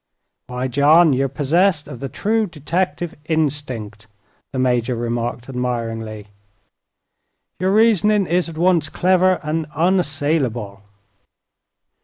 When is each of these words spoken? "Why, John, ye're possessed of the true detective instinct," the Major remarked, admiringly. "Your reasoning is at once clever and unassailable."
"Why, 0.47 0.67
John, 0.67 1.13
ye're 1.13 1.29
possessed 1.29 1.87
of 1.87 1.99
the 1.99 2.09
true 2.09 2.47
detective 2.47 3.13
instinct," 3.25 4.07
the 4.51 4.57
Major 4.57 4.95
remarked, 4.95 5.47
admiringly. 5.47 6.29
"Your 7.59 7.71
reasoning 7.71 8.25
is 8.25 8.49
at 8.49 8.57
once 8.57 8.89
clever 8.89 9.39
and 9.43 9.67
unassailable." 9.75 10.81